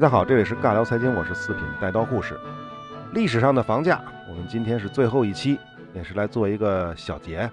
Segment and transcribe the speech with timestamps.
[0.00, 2.40] 大家好，这里是尬聊财经，我是四品带刀护士。
[3.12, 5.60] 历史上的房价，我们今天是最后一期，
[5.92, 7.50] 也是来做一个小结。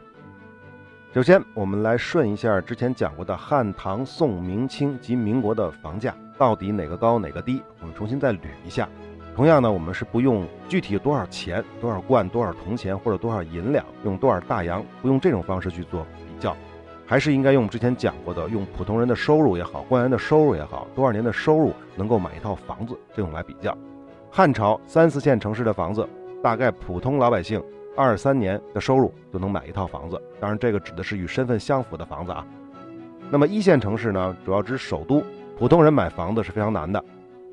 [1.13, 7.61] 首先，我们来顺一下之前讲过的汉、唐、宋、明清及民国的房价，到底哪个高哪个低？
[7.81, 8.87] 我们重新再捋一下。
[9.35, 16.55] 同样呢，我们是不用具体多少钱、多少贯、多少铜钱或者多少银两，用多少大洋，不用这种方式去做比较。
[17.09, 23.75] 还是应该用之前讲过的，用普通人的收入也好，官员的收入也好，多少年的收入能够买一套房子，这种来比较。
[24.29, 26.07] 汉朝三四线城市的房子，
[26.43, 27.63] 大概普通老百姓
[27.95, 30.21] 二三年的收入就能买一套房子。
[30.37, 32.45] 当然，这个指的是与身份相符的房子啊。
[33.31, 35.23] 那么一线城市呢，主要指首都，
[35.57, 37.01] 普通人买房子是非常难的。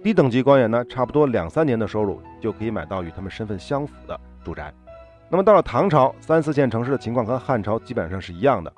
[0.02, 4.74] 低等级官员呢，差不多两三年的收入就可以买到与他们身份相符的住宅。
[5.30, 8.72] 那么到了唐朝，三四线城市的情况和汉朝基本上是一样的。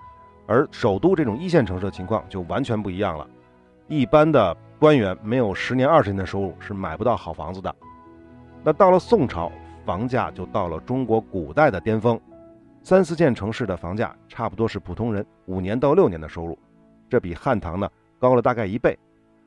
[0.47, 3.29] 而首都这种一线城市的情况就完全不一样了，
[3.89, 7.75] 一般的官员没有十年二十年的收入是买不到好房子的。
[8.63, 9.51] 那到了宋朝，
[9.85, 12.21] 房价就到了中国古代的巅峰，
[12.83, 16.59] 三四线城市的房价差不多是普通人五年到六年的收入，
[17.09, 18.99] 这比汉唐呢高了大概一倍。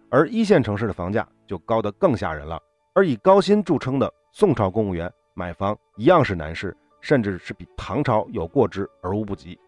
[0.09, 2.59] 而一线城市的房价就高得更吓人了，
[2.93, 9.59] 而以高薪著称的宋朝公务员买房一样是难事，甚至是比唐朝有过之而无不及。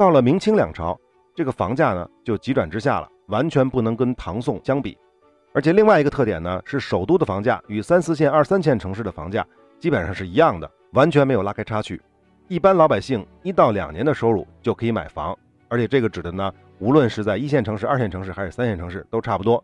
[0.00, 0.98] 到了明清两朝，
[1.34, 4.96] 这个房价呢就急转直下了，完全不能跟唐宋相比。
[5.52, 9.46] 而且另外一个特点呢是，首都的房价与三四线、二三线城市的房价
[9.78, 12.00] 基本上是一样的，完全没有拉开差距。
[12.48, 15.36] 一般老百姓一到两年的收入就可以买房，
[15.68, 19.62] 而且这个指的呢，无论是在一线城市、二线城市还是三线城市都差不多。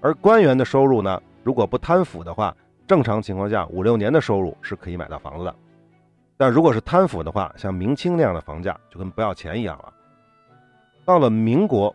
[0.00, 5.54] 而官员的收入呢，如果不贪腐的话，正常情况下五六年的收入是可以买到房子的。
[6.36, 9.92] 但如果是贪腐的话，像明清那样的房价就跟不要钱一样了。
[11.04, 11.94] 到了民国，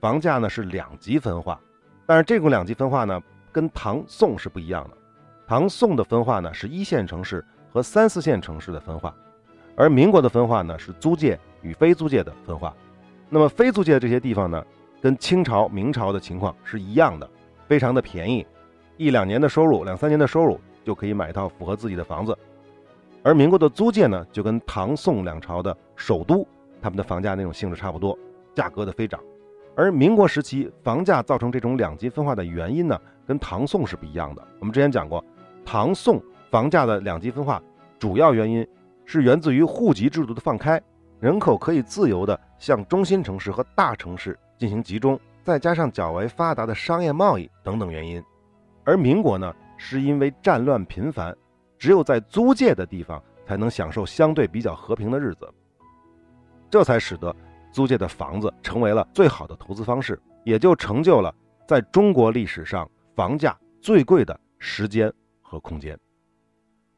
[0.00, 1.60] 房价呢是两极分化，
[2.06, 3.20] 但是这种两极分化呢
[3.50, 4.96] 跟唐宋是不一样的。
[5.46, 9.12] 唐宋的分化呢是一线城市和三四线城市的分化，
[9.74, 12.72] 而民国的分化呢是租界与非租界的分化。
[13.28, 14.64] 那么非租界的这些地方呢，
[15.00, 17.28] 跟清朝、明朝的情况是一样的，
[17.66, 18.46] 非常的便宜，
[18.96, 22.36] 一两年的收入、两三年的收入就可以买一套符合自己的房子。
[23.22, 26.46] 而民国的租界呢，就跟唐宋两朝的首都
[26.80, 28.18] 他们的房价那种性质差不多，
[28.54, 29.20] 价格的飞涨。
[29.76, 34.42] 而民国时期房价造成这种两极分化的原因呢，跟唐宋是不一样的。
[34.58, 35.22] 我们之前讲过，
[35.64, 36.20] 唐宋
[36.50, 37.62] 房价的两极分化
[37.98, 38.66] 主要原因
[39.04, 40.80] 是源自于户籍制度的放开，
[41.18, 48.22] 人口可以自由的向中心城市和大城市进行集中，再加上较为发达的商业贸易等等原因。
[48.84, 51.36] 而民国呢，是因为战乱频繁。
[51.80, 55.50] 只有在租界的地方才能享受相对比较和平的日子，
[56.68, 57.34] 这才使得
[57.72, 61.34] 租界的房子成为了最好的投资方式，也就成就了
[61.66, 65.98] 在中国历史上房价最贵的时间和空间。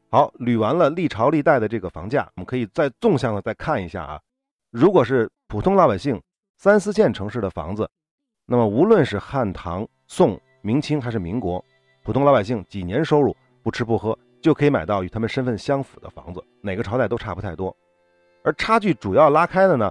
[0.09, 4.19] 好，捋完了历朝历代的这个房价，我们可以再纵向的再看一下啊。
[4.69, 6.21] 如果是普通老百姓
[6.57, 7.89] 三四线城市的房子，
[8.45, 11.63] 那么无论是汉唐宋明清还是民国，
[12.03, 13.33] 普通老百姓几年收入
[13.63, 14.17] 不吃不喝。
[14.43, 17.73] 就可以买到与他们身份相符的房子，哪个朝代都差不太多。
[18.43, 19.89] 而差距主要拉开的呢，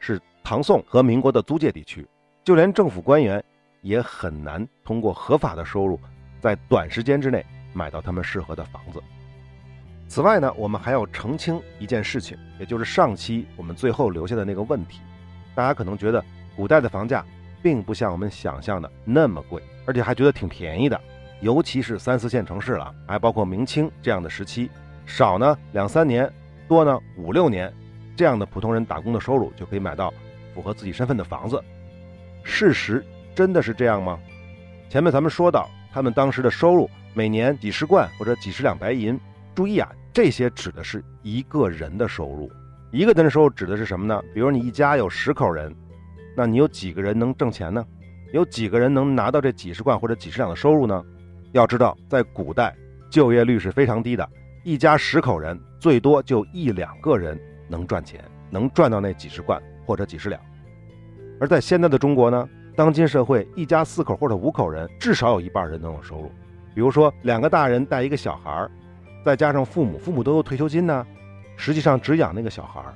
[0.00, 2.04] 是唐宋和民国的租界地区，
[2.42, 3.42] 就连政府官员
[3.80, 6.00] 也很难通过合法的收入，
[6.40, 9.00] 在短时间之内买到他们适合的房子。
[10.08, 15.00] 此外呢，我们还要澄清一件事情，也就是上期我们最后留下的那个问题。
[15.54, 16.22] 大家可能觉得
[16.56, 17.24] 古代的房价
[17.62, 21.00] 并不像我们想象的那么贵，而且还觉得挺便宜的。
[21.42, 24.70] 尤其是三四线城市了，还包括明清这样的时期，
[25.04, 26.32] 少呢两三年，
[26.68, 27.70] 多呢五六年，
[28.16, 30.14] 这样的普通人打工的收入就可以买到
[30.54, 31.60] 符合自己身份的房子。
[32.44, 33.04] 事实
[33.34, 34.20] 真的是这样吗？
[34.88, 39.18] 前面咱们说到，他们当时的收入每年几十贯或者几十两白银。
[39.52, 42.48] 注意啊，这些指的是一个人的收入，
[42.92, 44.22] 一个人的收入指的是什么呢？
[44.32, 45.74] 比如你一家有十口人，
[46.36, 47.84] 那你有几个人能挣钱呢？
[48.32, 51.04] 有几个人能拿到这几十贯或者几十两的收入呢？
[51.52, 52.74] 要知道，在古代，
[53.10, 54.26] 就业率是非常低的，
[54.64, 57.38] 一家十口人，最多就一两个人
[57.68, 60.40] 能赚钱，能赚到那几十贯或者几十两。
[61.38, 66.32] 而在现在的中国呢，当今社会，一家四口或者五口人，至少有一半人能有收入。
[66.74, 68.70] 比如说，两个大人带一个小孩儿，
[69.22, 71.06] 再加上父母，父母都有退休金呢，
[71.54, 72.94] 实际上只养那个小孩儿。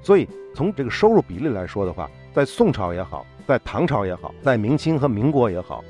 [0.00, 5.84] 所以，从这个收入比例来说的话，在宋朝也好，在唐朝也好，在明清和民国也好，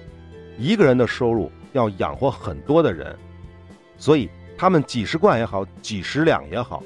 [0.58, 1.50] 一个人的收入。
[1.74, 3.16] 要养活很多的人，
[3.96, 4.28] 所以
[4.58, 6.82] 他们几十贯也好，几十两也好，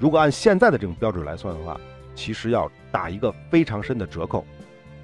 [0.00, 1.80] 如果按现在的这种标准来算的话，
[2.16, 4.44] 其实要打一个非常深的折扣，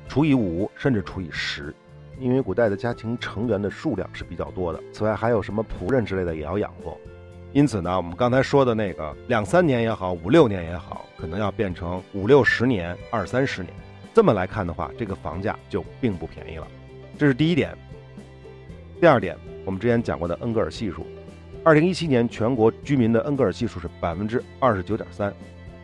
[0.08, 1.72] 除以五甚至除以十，
[2.18, 6.98] 因为古代的家庭成员的数量是比较多的，此外还有什么仆人之类的也要养活。
[7.52, 13.72] 因此呢，我们刚才说的那个两三年也好，五六年也好，可能要变成五六十年、二三十年。
[14.12, 16.66] 这么来看的话，这个房价就并不便宜了。
[17.16, 17.78] 这是第一点。
[19.00, 21.06] 第二点，我们之前讲过的恩格尔系数，
[21.64, 25.32] 二零一七年全国居民的恩格尔系数是百分之二十九点三，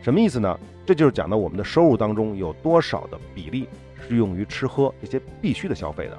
[0.03, 0.59] 什么意思呢？
[0.85, 3.67] 这就是讲到我们的收入当中有多少的比例
[4.07, 6.17] 是用于吃喝这些必须的消费的。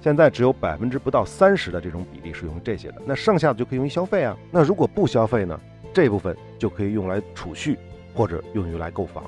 [0.00, 4.34] 现在只有百分之不到三十的这种比例是用于这些的，那剩下的就可以用于消费啊。
[4.50, 5.60] 那如果不消费呢？
[5.92, 7.78] 这部分就可以用来储蓄，
[8.14, 9.22] 或者用于来购房。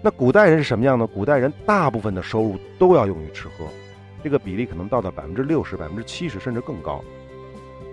[0.00, 1.04] 那古代人是什么样呢？
[1.08, 3.66] 古代人大部分的收入都要用于吃喝，
[4.22, 7.02] 这个比例可能到达百分之六十、百分之七十甚至更高。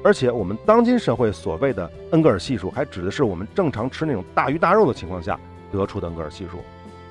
[0.04, 5.40] 而且我们当今社会所谓的恩格尔系数，还指的是我们正常吃那种大鱼大肉的情况下
[5.72, 6.60] 得出的恩格尔系数。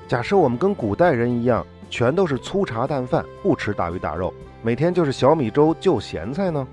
[0.07, 4.33] 假设我们跟古代人一样，全都是粗茶淡饭，不吃大鱼大肉。
[4.63, 6.65] 每天就是小米粥就咸菜呢，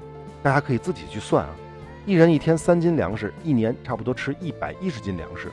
[0.42, 1.50] 大家可以自己去算啊。
[2.06, 5.48] 一人一天三斤粮食，一年差不多吃一百一十斤粮食。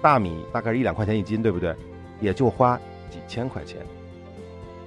[0.00, 1.74] 大米大概是一两块钱一斤，对不对？
[2.20, 2.78] 也就花
[3.10, 3.78] 几千块钱。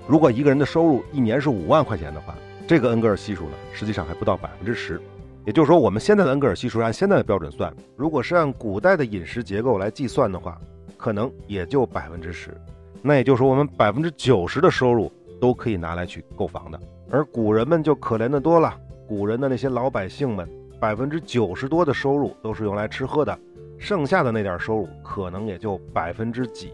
[0.08, 2.36] 如果一个人的收入一年是五万块钱的话，
[2.68, 5.02] 这个恩格尔系数呢，实际上还不到百分之十。
[5.46, 10.60] 也就是说，我们现在的恩格尔系数按现在的标准算，如果是按古代的饮食结构来计算的话，
[10.98, 12.56] 可能也就百分之十。
[13.02, 15.12] 那也就是说，我们百分之九十的收入。
[15.42, 16.80] 都可以拿来去购房的，
[17.12, 18.74] 而古人们就可怜的多了。
[19.06, 23.38] 古人的那些老百姓们，百分之九十多的收入都是用来吃喝的，
[23.78, 26.72] 剩下的那点收入可能也就百分之几。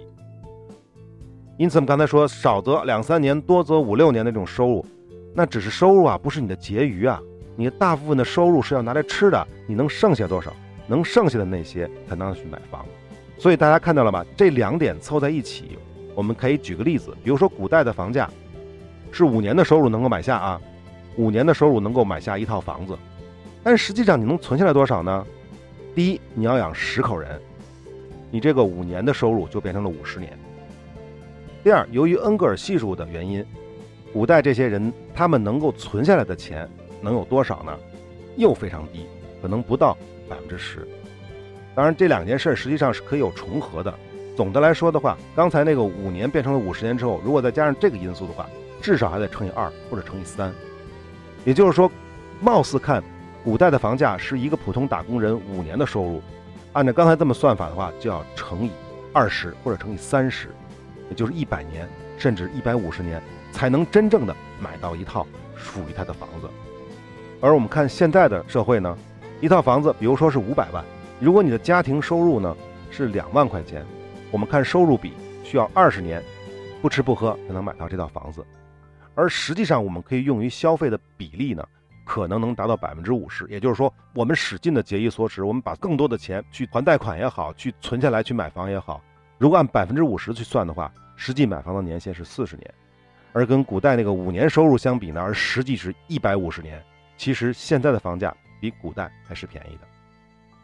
[1.60, 4.86] 因此，我们刚才说少则两三年，多则五六年的这种收入，
[5.36, 7.22] 那只是收入啊，不是你的结余啊。
[7.58, 10.54] 你大部分的收入是要拿来吃的，你能剩下多少？
[10.88, 12.86] 能剩下的那些才能去买房。
[13.38, 14.26] 所以大家看到了吧？
[14.38, 15.78] 这两点凑在一起，
[16.16, 18.30] 我们可以举个例子，比如说古代的房价。
[19.12, 20.62] 是五年的收入能够买下啊，
[21.18, 22.98] 五年的收入能够买下一套房子，
[23.62, 25.28] 但实际上你能存下来多少呢？
[25.94, 27.38] 第一，你要养十口人，
[28.32, 30.32] 你这个五年的收入就变成了五十年。
[31.70, 33.46] 第二，由于恩格尔系数的原因，
[34.12, 36.68] 古代这些人他们能够存下来的钱
[37.00, 37.72] 能有多少呢？
[38.38, 39.06] 又非常低，
[39.40, 39.96] 可能不到
[40.28, 40.80] 百分之十。
[41.76, 43.94] 当然，这两件事实际上是可以有重合的。
[44.36, 48.50] 总的来说的话，刚才那个五年变成了五十年之后，如果再加上这个因素的话，
[48.82, 50.52] 至少还得乘以二或者乘以三，
[51.46, 51.92] 也就是说，
[52.42, 53.04] 貌似看
[53.44, 56.20] 古代的房价是一个普通打工人五年的收入，
[56.74, 58.72] 按照刚才这么算法的话，就要乘以
[59.14, 60.50] 二十或者乘以三十，
[61.10, 63.22] 也就是一百年甚至一百五十年
[63.52, 65.26] 才能真正的买到一套
[65.56, 66.50] 属于他的房子。
[67.42, 68.98] 而我们看现在的社会呢，
[69.42, 70.84] 一套房子，比如说是五百万，
[71.20, 72.56] 如果你的家庭收入呢
[72.92, 73.86] 是两万块钱，
[74.32, 75.14] 我们看收入比
[75.44, 76.24] 需要二十年
[76.82, 78.46] 不吃不喝才能买到这套房子。
[79.16, 81.66] 而实际上，我们可以用于消费的比例呢，
[82.06, 83.46] 可能能达到百分之五十。
[83.50, 89.02] 也就是说，我们使劲的节衣缩食，我们把更多的钱去还贷款也好，去存下来去买房也好。
[89.40, 92.74] 如果按百分之五十去算的话，实际买房的年限是四十年，
[93.32, 96.84] 而跟古代那个五年收入相比呢，而实际是一百五十年。
[97.16, 99.88] 其实现在的房价比古代还是便宜的。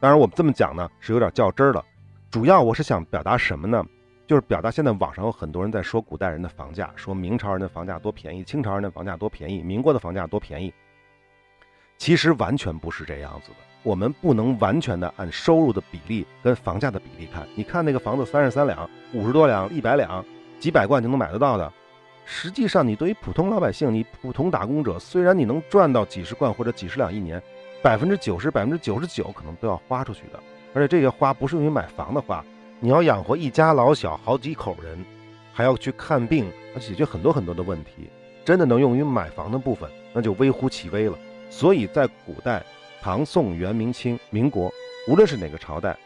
[0.01, 1.83] 当然，我们这么讲呢，是有点较真儿了。
[2.29, 3.81] 主要我是想表达什么呢？
[4.27, 10.73] 就是表达现在网上有很多人在说古代人的房价，说明朝人的房价多便宜，清朝人的房价多便宜，民国的房价多便宜。
[11.97, 13.57] 其实完全不是这样子的。
[13.83, 17.47] 我们不能完全的按收入的比例跟房价的比例看。
[17.55, 20.25] 你看那个房子三十三两、五十多两、一百两、
[20.59, 21.71] 几百贯就能买得到的，
[22.25, 27.39] 实际上你对于普通老百姓，你普通打工者，虽然你能赚到几十贯或者几十两一年，
[27.83, 30.39] 百分之九十、百分之九十九可能都要花出去的。
[30.73, 32.43] 而且这些花不是用于买房的花。
[32.79, 34.97] 你要养活一家老小好几口人，
[35.53, 38.09] 还要去看病，要解决很多很多的问题，
[38.43, 41.15] 真的能用于买房的部分，那就微乎其微了。
[41.49, 42.63] 所以在古代，
[43.01, 44.71] 唐宋元明清民国，
[45.07, 45.97] 无论是哪个朝代，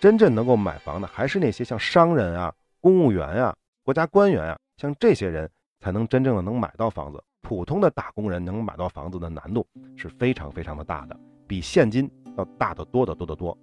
[0.00, 5.48] 真正能够买房的，还是那些像商人啊、公务员啊、国家官员啊，像这些人
[5.80, 7.22] 才能真正的能买到房子。
[7.42, 13.56] 普通的打工人能买到房子的难度是非常非常的大的，比现金要大得多得多得多。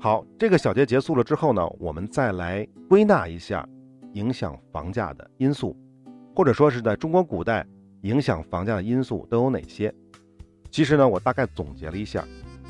[0.00, 3.64] 好，这个小节结束了之后呢，我们再来归纳一下
[4.14, 5.76] 影响房价的因素，
[6.34, 7.64] 或者说是在中国古代
[8.02, 9.94] 影响房价的因素都有哪些？
[10.74, 12.24] 其实呢，我大概总结了一下，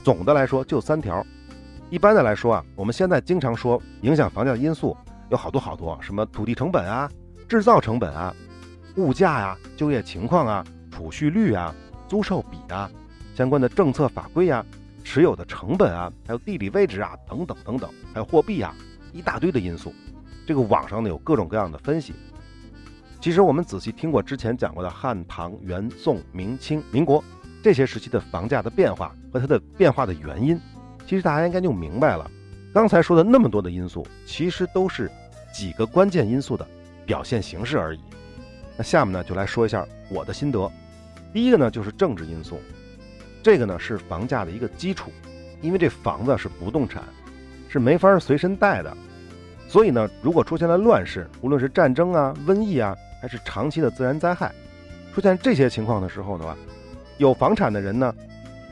[0.04, 1.24] 总的来说就三条。
[1.88, 4.94] 一般的来说啊，我们现在经常说影响房价的因素
[5.30, 7.10] 有好多好多，什么土地成本啊、
[7.48, 8.36] 制造成本啊、
[8.96, 11.74] 物价呀、就业情况啊、储蓄率啊、
[12.06, 12.90] 租售比啊、
[13.34, 14.62] 相关的政策法规呀。
[15.02, 18.74] 持有的成本啊，还有地理位置啊，等等等等，还有货币啊，
[19.14, 19.94] 一大堆的因素。
[20.46, 22.12] 这个网上呢有各种各样的分析。
[23.18, 27.24] 其实我们仔细听过之前讲过的汉唐元宋明清民国
[27.64, 30.60] 这些时期的房价的变化和它的变化的原因，
[31.06, 32.30] 其实大家应该就明白了。
[32.74, 35.10] 刚才说的那么多的因素，其实都是
[35.50, 36.68] 几个关键因素的
[37.06, 38.00] 表现形式而已。
[38.76, 40.70] 那下面呢，就来说一下我的心得。
[41.32, 42.60] 第一个呢，就是政治因素，
[43.42, 45.10] 这个呢是房价的一个基础，
[45.62, 47.02] 因为这房子是不动产，
[47.70, 48.94] 是没法随身带的。
[49.68, 52.94] 所以呢，如果出现了乱世，无论是战争啊、瘟疫啊。
[53.22, 54.52] 还是长期的自然灾害，
[55.14, 56.54] 出现这些情况的时候的话，
[57.18, 58.14] 有房产的人呢，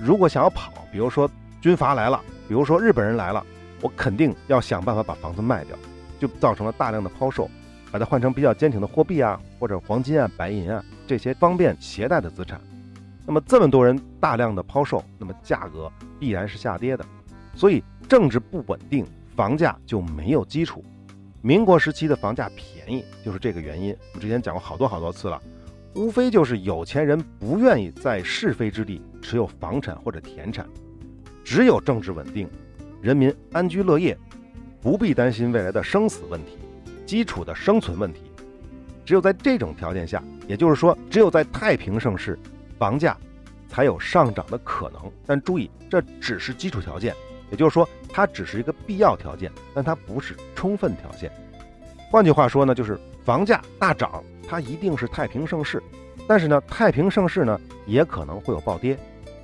[0.01, 1.31] 如果想要跑，比如说
[1.61, 3.45] 军阀来了，比如说日本人来了，
[3.81, 5.77] 我肯定要想办法把房子卖掉，
[6.19, 7.49] 就造成了大量的抛售，
[7.91, 12.61] 把它换成比较坚挺的货币啊，或者黄金啊、白银啊这些方便携带的资产。
[13.25, 17.05] 那么这么多人大量的抛售，那么价格必然是下跌的。
[17.55, 19.07] 所以政治不稳定，
[19.37, 20.85] 房价就没有基础。
[21.41, 23.97] 民国时期的房价便宜，就是这个原因。
[24.15, 25.41] 我之前讲过好多好多次了，
[25.95, 30.67] 无非就是有钱人不愿意在是非之地持有房产或者田产，
[31.45, 32.49] 只有政治稳定，
[33.01, 34.17] 人民安居乐业，
[34.81, 36.59] 不必担心未来的生死问题、
[37.05, 38.23] 基础的生存问题。
[39.05, 42.39] 只有在这种条件下，也就是说，只有在太平盛世，
[42.79, 43.17] 房价
[43.69, 45.13] 才有上涨的可能。
[45.27, 47.15] 但注意，这只是基础条件。
[47.51, 51.31] 也就是说，它只是一个必要条件，但它不是充分条件。
[52.11, 55.83] 换句话说呢，就是房价大涨，它一定是太平盛世。
[56.29, 58.97] 但是呢，太平盛世呢，也可能会有暴跌。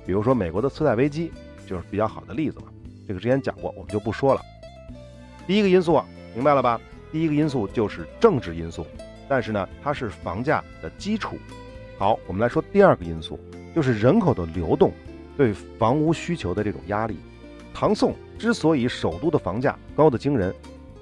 [0.05, 1.31] 比如说美国的次贷危机
[1.67, 2.65] 就是比较好的例子嘛。
[3.07, 4.41] 这个之前讲过，我们就不说了。
[5.45, 6.01] 第一个因素，
[6.33, 6.79] 明白了吧？
[7.11, 8.85] 第一个因素就是政治因素，
[9.27, 11.37] 但是呢，它是房价的基础。
[11.97, 13.39] 好，我们来说第二个因素，
[13.75, 14.93] 就是人口的流动
[15.35, 17.17] 对房屋需求的这种压力。
[17.73, 20.53] 唐宋之所以首都的房价高得惊人，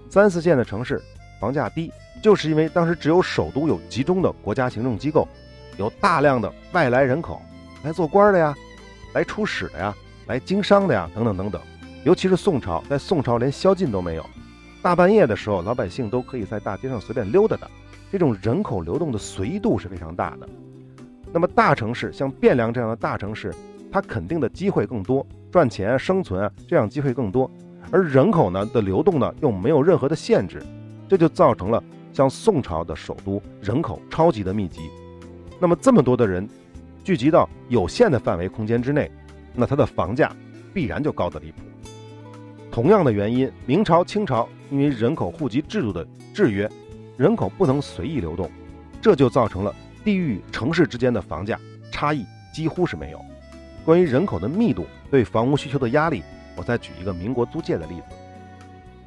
[0.09, 1.01] 三四线的城市
[1.39, 5.27] 房价低，就是因为当时只有首都有集中的国家行政机构，
[5.77, 7.41] 有大量的外来人口
[7.83, 8.55] 来做官的呀，
[9.13, 9.95] 来出使的呀，
[10.27, 11.61] 来经商的呀，等等等等。
[12.03, 14.25] 尤其是宋朝，在宋朝连宵禁都没有，
[14.81, 17.69] 大半夜的时候，老百姓都可以在大街上随便溜达的。
[18.11, 20.47] 这种人口流动的随意度是非常大的。
[21.33, 23.53] 那么大城市，像汴梁这样的大城市，
[23.91, 25.25] 它肯定的机会更多。
[25.51, 27.49] 赚钱、啊生存啊，这样机会更多，
[27.91, 30.61] 而人口呢的流动呢又没有任何的限制，
[31.09, 31.83] 这就造成了
[32.17, 34.89] 像宋朝的首都人口超级的密集。
[35.59, 36.49] 那么这么多的人
[37.03, 39.11] 聚集到有限的范围空间之内，
[39.53, 40.35] 那它的房价
[40.73, 41.57] 必然就高得离谱。
[42.71, 46.67] 同样的原因，明朝、清朝因为人口户籍制度的制约，
[47.17, 48.49] 人口不能随意流动，
[48.99, 49.71] 这就造成了
[50.03, 51.59] 地域城市之间的房价
[51.91, 53.21] 差异几乎是没有。
[53.85, 56.23] 关于人口的密度对房屋需求的压力，
[56.55, 58.15] 我再举一个民国租界的例子。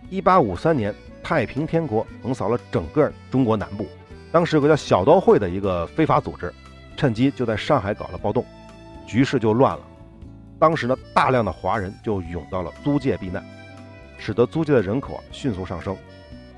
[0.09, 0.95] 一八五三年，
[1.31, 3.87] 太平天国横扫了整个中国南部，
[4.33, 6.53] 当时有个叫小刀会的一个非法组织，
[6.97, 8.45] 趁机就在上海搞了暴动，
[9.07, 9.83] 局势就乱了。
[10.59, 13.45] 当时呢，大量的华人就涌到了租界避难，
[14.19, 15.97] 使得租界的人口啊迅速上升。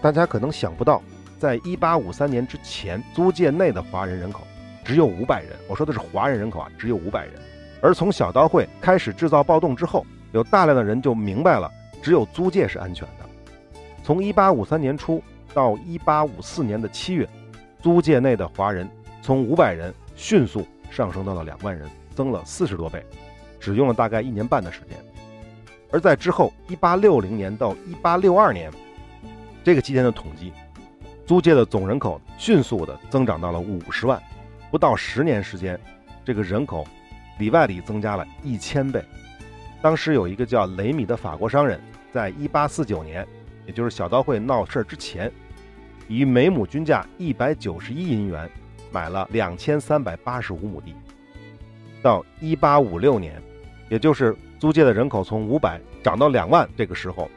[0.01, 1.03] 大家可能想不到，
[1.39, 4.41] 在一八五三年之前，租界内的华人人口
[4.87, 5.51] 只有五百人。
[5.69, 7.35] 我说的是华人人口啊，只有五百人。
[7.83, 11.71] 而从小刀会开始制造暴动之后，有大量的人就明白了，
[12.03, 13.22] 只有租界是安全的。
[14.03, 15.23] 从1853年初
[15.55, 17.29] 到1854年的七月，
[17.81, 18.89] 租界内的华人
[19.21, 23.05] 从500人迅速上升到了2万人，增了四十多倍，
[23.61, 24.99] 只用了大概一年半的时间。
[25.91, 28.73] 而在之后1860年到1862年
[29.63, 30.53] 这个期间的统计，
[31.27, 34.23] 租界的总人口迅速的增长到了50万，
[34.71, 35.79] 不到十年时间，
[36.25, 36.87] 这个人口。
[37.39, 39.03] 里外里增加了一千倍。
[39.81, 41.81] 当时有一个叫雷米的法国商人，
[42.13, 43.27] 在一八四九年，
[43.67, 45.31] 也就是小刀会闹事儿之前，
[46.09, 48.51] 以每亩均价一百九十一银元
[48.91, 50.95] 买了两千三百八十五亩地。
[52.03, 53.41] 到一八五六年，
[53.89, 57.31] 也就是租界的人口从五百涨到两万，这个时候，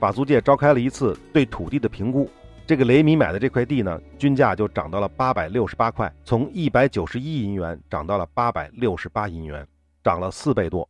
[0.00, 2.28] 法租界召开了一次对土地的评估。
[2.66, 9.66] 这个雷米买的这块地呢，均价就涨到了八百六十八块，从一百九十一银元涨到了八百六十八银元，
[10.02, 10.88] 涨了四倍多。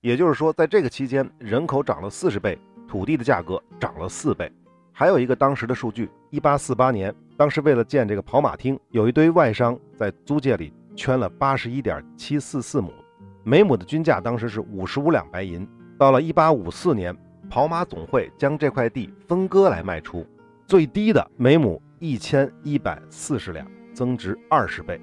[0.00, 2.58] 也就是说，在这个期间，人口涨了四十倍，
[2.90, 4.50] 土地的价格涨了四倍。
[4.90, 12.92] 还有一个当时的数据：一八四八年，当时为了建这个跑马厅，有一堆外商在租界里圈了八十一点七四四亩，
[13.44, 15.66] 每亩的均价当时是五十五两白银。
[15.96, 17.16] 到了一八五四年，
[17.48, 20.26] 跑马总会将这块地分割来卖出。
[20.66, 24.98] 最低的每亩一千一百四十两，增值二十倍；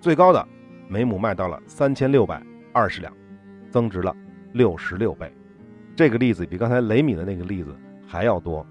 [0.00, 0.48] 最高的
[0.88, 2.42] 每亩卖到了三千六百
[2.72, 3.12] 二十两，
[3.70, 4.12] 增值了
[4.52, 5.32] 六十六倍。
[5.98, 7.74] 这个例子比刚才雷米的那个例子
[8.06, 8.64] 还要多。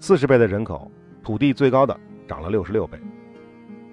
[0.00, 0.90] 四十倍的人口，
[1.22, 1.96] 土地最高的
[2.26, 2.98] 涨了六十六倍。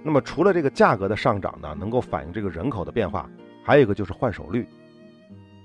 [0.01, 3.30] 那么除了这个价格的上涨呢，能够反映这个人口的变化，
[3.63, 4.68] 还有一个就是换手率。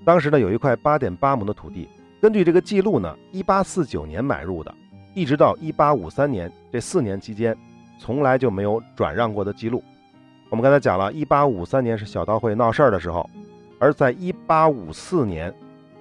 [0.05, 1.89] 当时呢，有一块八点八亩的土地，
[2.21, 4.71] 根据这个记录呢，一八四九年买入的，
[5.15, 7.57] 一直到一八五三年这四年期间，
[7.97, 9.83] 从来就没有转让过的记录。
[10.51, 13.27] 我们刚才讲了，一八五三年是小刀会闹事儿的时候，
[13.79, 15.51] 而在一八五四年，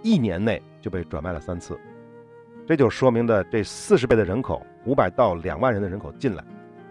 [0.02, 1.78] 一年内就被转卖了三次，
[2.66, 6.42] 这就说明的这四十倍的人口，五百到两万人的人口进来，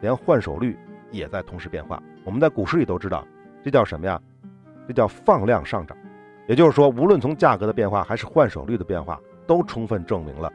[0.02, 0.78] 连换手率
[1.10, 2.02] 也在同时变化。
[2.24, 3.26] 我们在股市里都知道，
[3.64, 4.22] 这叫什么呀？
[4.88, 5.98] 这叫放量上涨。
[6.48, 10.54] 也就是说，无论从价格的变化还是换手率的变化，都充分证明了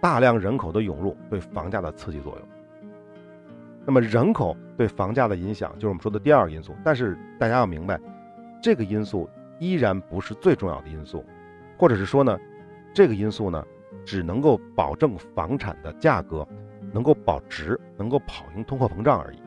[0.00, 2.48] 大量人口的涌入对房价的刺激作用。
[3.84, 7.98] 那么人口对房价的影响就是我们说的第二个因素，但是大家要明白，
[8.62, 11.24] 这个因素依然不是最重要的因素，
[11.76, 12.38] 或者是说呢，
[12.94, 13.62] 这个因素呢
[14.04, 16.46] 只能够保证房产的价格
[16.92, 19.38] 能够保值，能够跑赢通货膨胀而已。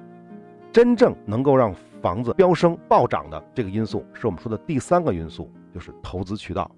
[0.72, 6.70] 真正能够让房子飙升暴涨的这个因素，是我们说的第三个因素，就是投资渠道。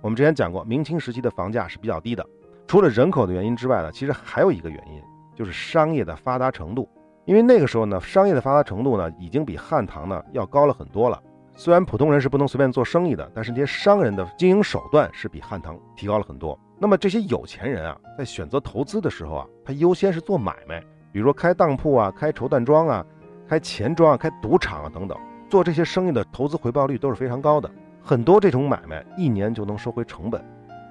[0.00, 2.24] 我们之前讲过，明清时期的房价是比较低的，
[2.66, 5.02] 除了人口的原因之外呢，其实还有一个原因。
[5.34, 6.86] 就是商业的发达程度，
[7.24, 11.20] 因为那个时候呢，商业的发达程度呢，已经比汉唐呢要高了很多了。
[11.54, 16.58] 虽然普通人是不能随便做生意的，但是这些商人的经营手段是比汉唐提高了很多。
[16.78, 20.80] 那么这些有钱人啊，在选择投资的时候啊，他优先是做买卖，
[21.12, 23.04] 比如说开当铺啊、开绸缎庄啊、
[23.48, 25.16] 开钱庄啊、开赌场啊等等，
[25.48, 27.70] 做这些生意的投资回报率都是非常高的。
[28.02, 30.44] 很多这种买卖一年就能收回成本，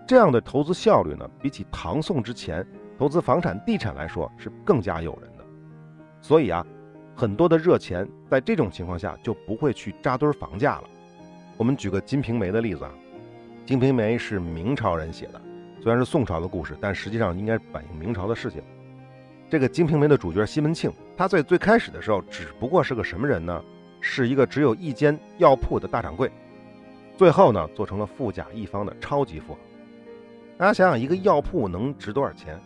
[0.08, 2.66] 这样的投资效率呢，比起唐宋之前。
[2.98, 5.44] 投资房产、地产来说是更加诱人的，
[6.22, 6.64] 所以啊，
[7.22, 10.90] 很多的热钱在这种情况下就不会去扎堆房价了。
[11.56, 12.92] 我们举个《金瓶梅》的例子啊，
[13.68, 15.40] 《金瓶梅》是明朝人写的，
[15.84, 18.64] 虽然是宋朝的故事，但实际上应该反映明朝的事情。
[19.52, 23.64] 这个《金瓶梅》的主角西门庆，他在最开始的时候只不过是个什么人呢？
[24.00, 26.32] 是一个只有一间药铺的大掌柜，
[27.18, 29.60] 最后呢做成了富甲一方的超级富豪。
[30.58, 32.60] 大家想想，一个药铺能值多少钱？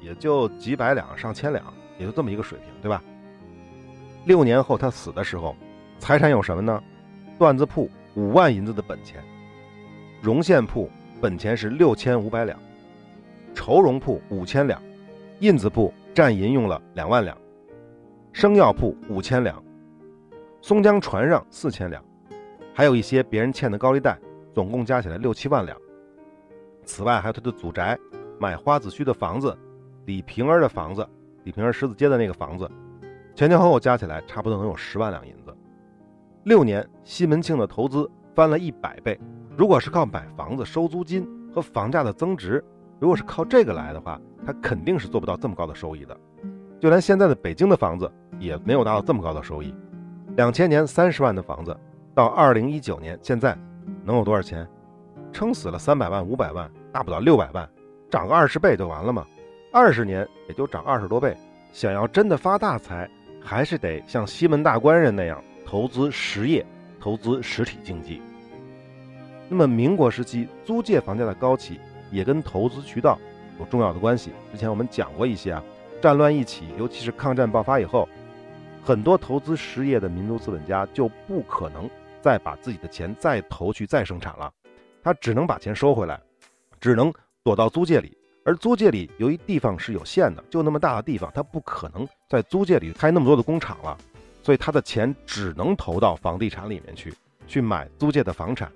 [0.00, 1.62] 也就几百两、上千两，
[1.98, 3.04] 也就这么一个水平，对吧？
[4.24, 5.56] 六年后他死的时候，
[5.98, 6.82] 财产有什么呢？
[7.38, 9.22] 缎子铺五万银子的本钱，
[10.20, 12.58] 绒线铺本钱是六千五百两，
[13.54, 14.80] 绸绒铺五千两，
[15.38, 17.36] 印子铺占银用了两万两，
[18.32, 19.62] 生药铺五千两，
[20.60, 22.04] 松江船上四千两，
[22.74, 24.18] 还有一些别人欠的高利贷，
[24.54, 25.76] 总共加起来六七万两。
[26.84, 27.98] 此外，还有他的祖宅，
[28.38, 29.56] 买花子虚的房子。
[30.06, 31.06] 李瓶儿的房子，
[31.44, 32.68] 李瓶儿十字街的那个房子，
[33.34, 35.56] 前前后后加起来差不多能有十万两银子。
[36.44, 39.18] 六年，西门庆的投资翻了一百倍。
[39.56, 42.64] 如果是靠买房子收租金和房价的增值，
[42.98, 46.16] 如果是靠这个来的话，他肯定是做不到这么高的收益的。
[46.78, 49.74] 就连现在的北京的房子也没有达到这么高的收益。
[50.36, 51.76] 两千年三十万的房子，
[52.14, 53.56] 到二零一九年现在
[54.04, 54.66] 能有多少钱？
[55.32, 57.68] 撑死了三百万、五百万，大不了六百万，
[58.10, 59.26] 涨个二十倍就完了吗？
[59.72, 61.36] 二十年也就涨二十多倍，
[61.70, 63.08] 想要真的发大财，
[63.42, 66.64] 还是得像西门大官人那样投资实业、
[67.00, 68.20] 投资实体经济。
[69.48, 73.18] 那么，民国时期租界房价的高起，也跟投资渠道
[73.58, 74.30] 有重要的关系。
[74.52, 75.64] 之前我们讲过一些啊，
[76.00, 78.08] 战乱一起，尤其是抗战爆发以后，
[78.84, 81.90] 很多投资实业的民族资本家就不可能
[82.22, 84.52] 再把自己的钱再投去再生产了，
[85.02, 86.20] 他只能把钱收回来，
[86.80, 88.16] 只能躲到租界里。
[88.50, 93.96] 而租界里由于地方是有限的，就那么大的地方，他不可能在租界里开那么多的工厂了，
[94.42, 97.14] 所以他的钱只能投到房地产里面去，
[97.46, 98.68] 去买租界的房产，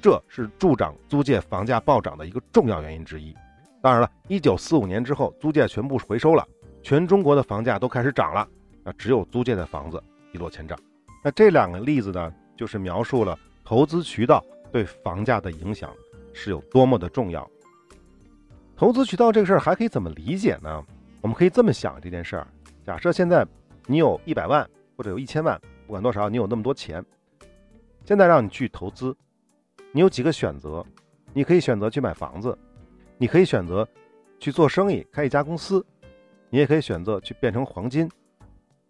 [0.00, 3.34] 这是助长租界房价暴涨的一个重要原因之一。
[3.82, 6.46] 当然了，一九四五年之后，租界全部回收了，
[6.80, 8.46] 全中国的房价都开始涨了，
[8.84, 10.00] 那只有租界的房子
[10.32, 10.78] 一落千丈。
[11.24, 15.92] 那这两个例子呢，就是描述了投资渠道对房价的影响
[16.32, 17.50] 是有多么的重要。
[18.80, 20.82] 投资渠道这个事儿还可以怎么理解呢？
[21.20, 22.46] 我们可以这么想这件事儿：
[22.82, 23.46] 假设现在
[23.86, 24.66] 你有一百万
[24.96, 27.04] 或者有一千万，不管多少，你有那么多钱，
[28.06, 29.14] 现在让你去投资，
[29.92, 30.82] 你有几个选择？
[31.34, 32.56] 你可以选择去买房子，
[33.18, 33.86] 你可以选择
[34.38, 35.84] 去做生意，开一家公司，
[36.48, 38.10] 你也可以选择去变成黄金，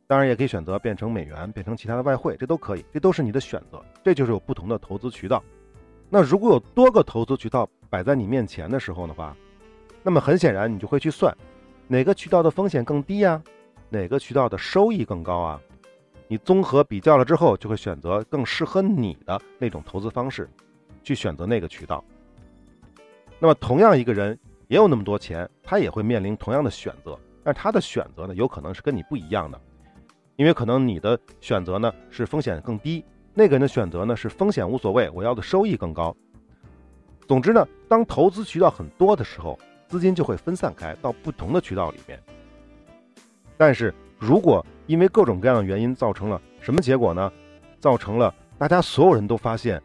[0.06, 3.84] 当然也可以选择变成美元，变成其他的外汇，这都可以，这都是你的选择。
[4.04, 5.42] 这就是有不同的投资渠道。
[6.08, 9.36] 那如果有多个投资渠道摆在你面前的时候的话，
[10.02, 11.36] 那么很显然，你就会去算，
[11.86, 13.42] 哪个渠道的风险更低呀？
[13.88, 15.60] 哪个渠道的收益更高啊？
[16.28, 20.48] 你综合比较了之后，就会选择更适合你的那种投资方式，
[21.02, 22.02] 去选择那个渠道。
[23.38, 29.60] 那么同样一个人也有那么多钱，他也会面临同样的选择，但他的选择呢，有可能是跟你不一样的，
[30.36, 36.16] 因为可能你的选择呢是风险更低，那个人的选择呢是风险无所谓，我要的收益更高。
[37.26, 39.58] 总之呢，当投资渠道很多的时候，
[39.90, 42.18] 资金就会分散开到不同的渠道里面。
[43.58, 47.30] 但是如果因为各种各样的原因造成了什么结果呢？
[47.80, 49.82] 造成了大家所有人都发现，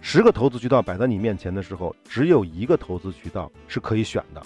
[0.00, 4.40] 十个投资渠道摆在你面前的时候，只有一个投资渠道是可以选的，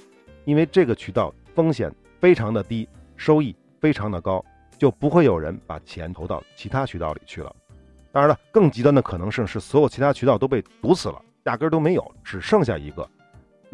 [0.45, 4.45] 因为这个渠道风险非常的低，收益非常的高，
[4.79, 7.55] 就不会有人把钱投到其他渠道里去了。
[8.11, 13.07] 当然了，更极端的可能性是所有其他渠道都被堵死了，压根都没有，只剩下一个，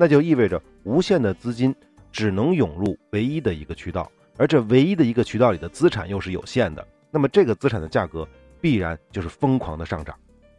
[0.00, 1.74] 那就意味着无限的资金
[2.12, 8.26] 只能涌入唯一的一个渠道，而这唯一的一个渠道里的资产又是有限的，那么这个资产的价格。
[8.60, 10.12] 必然就是疯狂的上涨。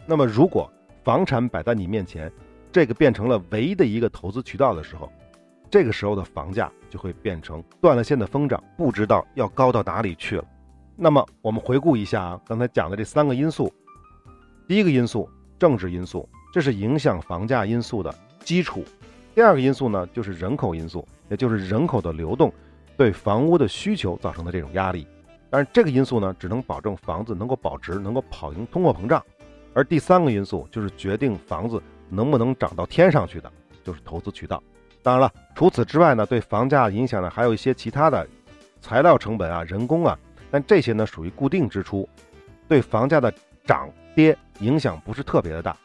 [0.06, 0.72] 那么，如果
[1.04, 2.32] 房产摆在你面前，
[2.72, 5.12] 这个变成了唯一的一个投资渠道的时候，
[5.70, 10.46] 这个时候的房价就会变成断了线的疯涨，不知道要高到哪里去了。
[10.96, 13.70] 那么，我们回顾一下啊，刚才讲的这三个因素。
[14.66, 18.86] 第一个因素，政治因素，这是影响房价因素的基础。
[19.40, 22.52] 第二个因素呢，就是人口因素，也就是人口的流动
[22.98, 25.08] 对房屋的需求造成的这种压力。
[25.50, 29.24] 但是这个因素呢，只能保证房子能够保值，能够跑赢通货膨胀。
[29.74, 33.50] 而第三个因素就是决定房子能不能涨到天上去的，
[33.82, 34.62] 就是投资渠道。
[35.02, 38.28] 当然了，除此之外呢，对房价影响呢还有一些其他的
[38.82, 40.20] 材料成本啊、人工啊，
[40.52, 42.06] 但这些呢属于固定支出，
[42.68, 45.78] 对房价的涨跌影响不是特别的大。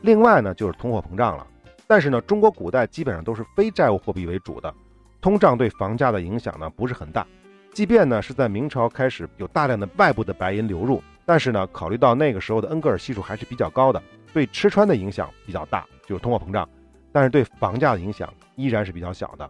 [0.00, 1.46] 另外呢就是通货膨胀了。
[1.86, 4.74] 但是呢，中国古代基本上都是非债务货币为主的，
[5.20, 7.26] 通胀对房价的影响呢不是很大。
[7.72, 16.68] 即便呢是在明朝开始有大量的外部的白银流入，但是呢，考虑到那个时候的恩格尔系数还是比较高的，对吃穿的影响比较大，就是通货膨胀，
[17.12, 19.48] 但是对房价的影响依然是比较小的。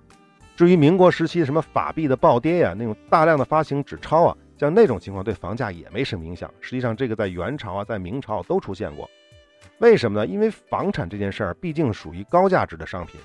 [0.57, 6.51] 至于民国时期什么法币的暴跌呀，那种大量的发行纸钞啊，像那种情况对房价也没什么影响。
[6.61, 9.09] 实际上，这个在元朝啊，在明朝都出现过。
[9.79, 10.27] 为什么呢？
[10.27, 13.21] 因为房产这件事儿毕竟属于高价值的商品，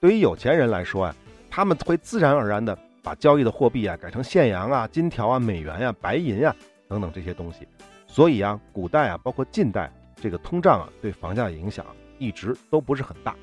[0.00, 1.14] 对于有钱人来说啊，
[1.50, 2.76] 他们会自然而然的。
[3.02, 6.52] 把交易的货币啊改成现洋啊、金条啊、美元呀、白银啊
[6.88, 7.68] 等等这些东西，
[8.04, 11.86] 所以啊，古代啊，包括近代，这个通胀啊对房价的影响
[12.18, 13.36] 一直都不是很大。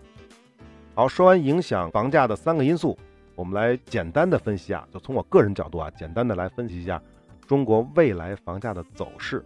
[0.93, 2.99] 好，说完影响房价的三个因素，
[3.35, 7.01] 我们来简单的分析啊，就从我个人角度啊，简单的来分析一下
[7.47, 9.41] 中国未来房价的走势。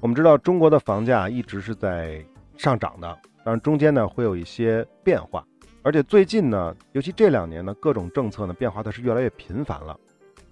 [0.00, 2.24] 我们知道中国的房价一直是在
[2.56, 5.46] 上涨的，但是中间呢会有一些变化。
[5.82, 9.94] 而且最近呢，尤其这两年呢，各种政策呢变化的是越来越频繁了，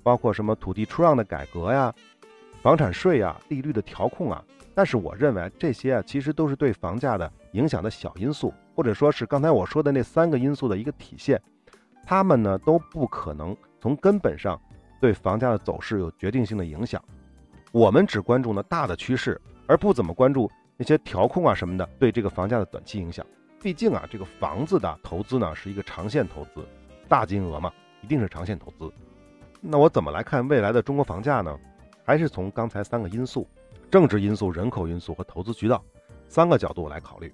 [0.02, 1.90] 包括什么土地出让的改革呀、
[2.60, 4.44] 房产税呀、利率的调控啊。
[4.74, 11.40] 但是我认为这些啊，其实都是对房价的影响的小因素，或者说是刚才我说的那三个因素的一个体现。
[12.04, 14.60] 他们呢都不可能从根本上
[15.00, 17.02] 对房价的走势有决定性的影响。
[17.72, 23.24] 我们只关注呢大的趋势，而不怎么关注那些调控啊什么的对这个房价的短期影响。
[23.60, 26.64] 毕竟啊，这个房子的投资呢是一个长线投资，
[27.08, 28.90] 大金额嘛，一定是长线投资。
[29.60, 31.58] 那我怎么来看未来的中国房价呢？
[32.04, 33.46] 还是从刚才三个因素：
[33.90, 35.84] 政治因素、人口因素和投资渠道
[36.28, 37.30] 三个角度来考虑。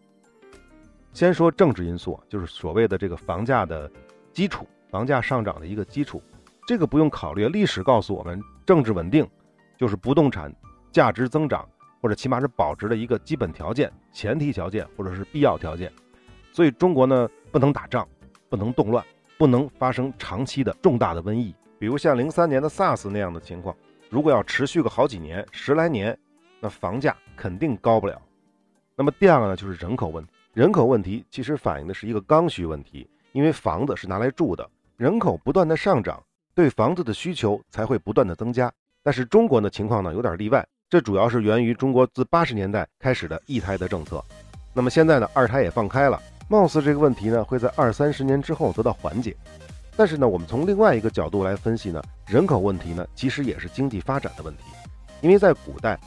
[1.13, 3.89] 先说政治因素，就是所谓的这个房价的
[4.33, 6.21] 基础，房价上涨的一个基础。
[6.67, 9.29] 这个不用考虑，历史告诉我们，政治稳定
[9.77, 10.55] 就是不动产
[10.93, 11.69] 价值增长
[12.01, 15.93] 或者起码是保值的一个基本条件、前提条件或者是必要条件。
[16.53, 18.07] 所以中国呢，不能打仗，
[18.49, 19.05] 不能动乱，
[19.37, 23.75] 不能发生长期的重大的瘟疫，比如像零三年的 SARS 那样的情况。
[24.11, 26.17] 如果要持续个好几年、十来年，
[26.61, 28.21] 那房价肯定高不了。
[28.95, 30.31] 那么第二个呢，就是人口问题。
[30.53, 36.23] 人口问题其实反映的是一个刚需问题，因为房子是拿来住的，人口不断的上涨，
[36.55, 38.73] 对房子的需求才会不断的增加。
[39.05, 44.25] 但是中国的情况呢，有点例外，这主要是源于中国自八十年代开始的一胎的政策。
[44.73, 46.19] 那么现在呢，二胎也放开了。
[46.49, 49.37] 貌似这个问题呢会在二三十年之后得到缓解，
[49.95, 54.63] 但是呢，我们从另外一个角度来分析呢，人口问题呢其实也是经济发展的问题，
[55.21, 56.01] 因为在古代，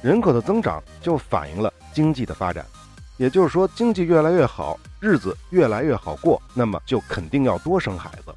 [0.00, 2.64] 人口的增长就反映了经济的发展，
[3.18, 8.34] 也就是说经济越来越好，日子越来越好过，那么就肯定要多生孩子。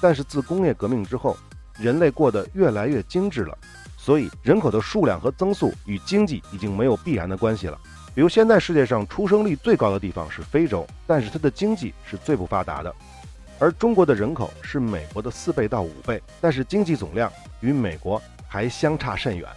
[0.00, 1.36] 但是自工业革命之后，
[1.78, 3.56] 人类过得越来越精致了，
[3.96, 7.78] 所以人口的数量和增速与经济已经没有必然的关系了。
[8.14, 12.94] 比如现在世界上出生率最高的地方是非洲，但是它的经济是最不发达的，
[13.58, 19.48] 而中国的人口是美国的四倍到五倍，但是经济总量与美国还相差甚远。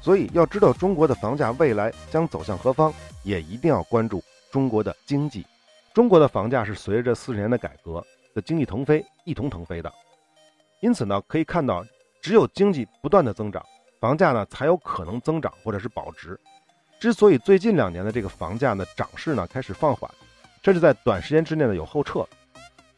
[0.00, 5.44] 所以要知道中国的房价未来将走向何方，也一定要关注中国的经济。
[5.94, 9.90] 中国的房价是随着四十年的改革的经济腾飞一同腾飞的，
[10.84, 11.82] 因此呢，可以看到，
[12.20, 13.64] 只有经济不断的增长，
[13.98, 16.38] 房价呢才有可能增长或者是保值。
[17.00, 20.10] 之所以最近两年的这个房价呢涨势呢开始放缓，
[20.62, 22.28] 甚至在短时间之内呢有后撤，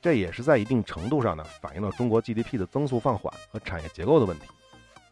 [0.02, 4.46] 这也是在一定程度上呢反映了中国 GDP 的增速放缓和产业结构的问题。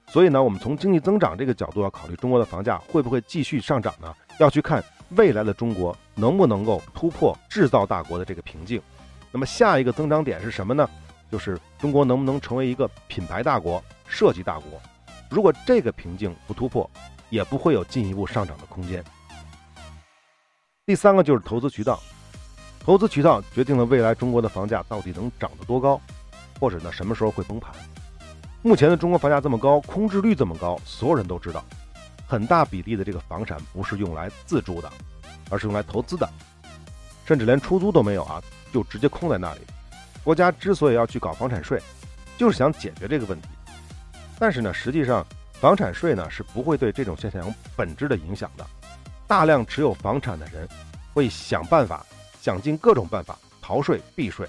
[0.09, 4.13] 所以呢，我们从经济增长这个角度要考虑中国的房价会不会继续上涨呢？
[4.41, 8.83] 要去看未来的中国能不能够突破制造大国的这个瓶颈。
[9.31, 10.91] 那么下一个增长点是什么呢？
[11.35, 14.81] 就是中国能不能成为一个品牌大国、设计大国？
[15.29, 16.89] 如果这个瓶颈不突破，
[17.29, 19.03] 也不会有进一步上涨的空间。
[20.87, 22.01] 第三个就是投资渠道，
[22.79, 26.01] 投资渠道决定了未来中国的房价到底能涨得多高，
[26.61, 27.75] 或者呢什么时候会崩盘。
[28.63, 31.65] 目前的中国房价这么高，空置率这么高，所有人都知道，
[32.29, 34.89] 很大比例的这个房产不是用来自住的，
[35.51, 36.31] 而是用来投资的，
[37.27, 38.41] 甚至连出租都没有啊，
[38.73, 39.63] 就直接空在那里。
[40.25, 41.81] 国家之所以要去搞房产税，
[42.37, 43.49] 就是想解决这个问题。
[44.39, 45.25] 但是呢，实际上。
[45.61, 48.67] 房产税呢是不会对这种现象有本质的影响的。
[49.27, 50.69] 大量持有房产的人
[51.15, 52.05] 会想办法，
[52.39, 54.47] 想尽各种办法逃税避税。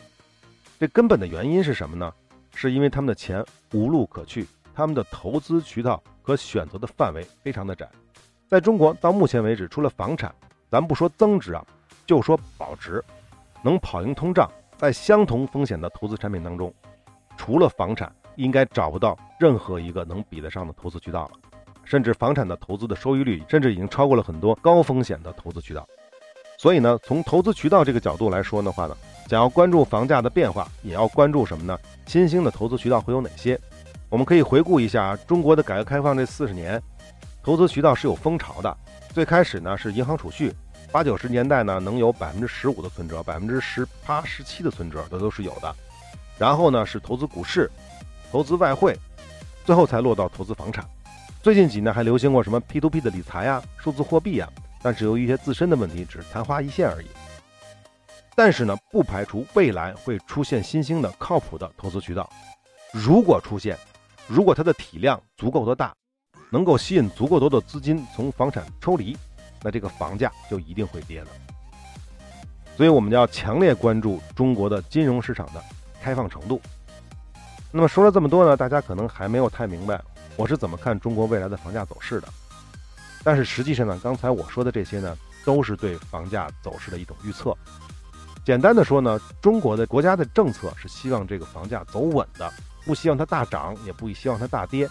[0.77, 2.11] 这根本的原因是什么呢？
[2.53, 7.87] 是因为他们的钱无路可去，他们的投资渠道和选择的范围非常的窄。
[8.49, 10.33] 在中国到目前为止，除了房产，
[10.69, 11.65] 咱不说增值啊，
[12.05, 13.01] 就说保值，
[13.61, 16.73] 能跑赢通胀，在相同风险的投资产品当中，
[17.37, 18.13] 除了房产。
[18.35, 21.31] 应该找不到任何一个能比得上的投资渠道了，
[21.85, 25.87] 甚至房产的投资的收益率，甚至已经超过了很多高风险的投资渠道。
[26.57, 28.97] 所以呢，从投资渠道这个角度来说的话呢，
[29.29, 31.79] 想要关注房价的变化，也要关注什么呢？
[32.07, 33.57] 新兴的投资渠道会有哪些？
[34.09, 36.83] 我们可以回顾一下中国的改革开放这四十年，
[37.41, 38.77] 投资渠道是有风潮的。
[39.13, 40.53] 最开始呢是银行储蓄，
[40.95, 45.75] 八九十年代呢能有百分之十五的存折，百分之十八、十七的存折，这都是有的。
[46.37, 47.69] 然后呢是投资股市。
[48.31, 48.97] 投资外汇，
[49.65, 50.87] 最后才落到投资房产。
[51.43, 54.49] 最近几年还流行过什么 P2P 的理财呀、数字货币呀，
[54.81, 57.07] 但是由于一些自身的问题，只是昙花一现而已。
[58.33, 62.29] 但是呢，不排除未来会出现新兴的靠谱的投资渠道。
[62.93, 63.77] 如果出现，
[64.27, 65.93] 如果它的体量足够的大，
[66.49, 69.17] 能够吸引足够多的资金从房产抽离，
[69.65, 71.27] 那这个房价就一定会跌的。
[72.77, 75.63] 所以我们要强烈关注中国的金融市场的
[76.03, 76.61] 开放程度。
[77.71, 79.99] 那么说了这么多呢，大家可能还没有太明白
[80.35, 82.27] 我是怎么看中国未来的房价走势的。
[83.23, 87.57] 但是实际上呢，刚才我说的这些呢，都是对房价走势的一种预测。
[88.45, 92.53] 简单的说呢，中国的国家的政策是希望这个房价走稳的，
[92.85, 94.87] 不希望它大涨，也不希望它大跌。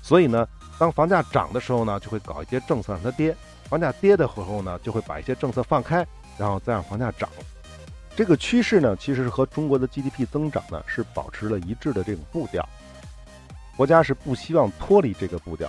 [0.00, 0.48] 所以呢，
[0.78, 3.34] 当房价涨的时候呢，就会搞一些政策让它跌；
[3.68, 6.06] 房价跌的时候呢，就会把一些政策放开，
[6.38, 7.28] 然后再让房价涨。
[8.14, 12.66] 这个趋势呢，其实是和中国的 GDP 增长呢是保持了一致的这种步调。
[13.76, 15.68] 国家是不希望脱离这个步调。